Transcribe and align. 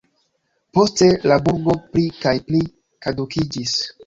Poste 0.77 1.09
la 1.31 1.37
burgo 1.49 1.75
pli 1.93 2.07
kaj 2.25 2.35
pli 2.49 2.63
kadukiĝis. 3.09 3.79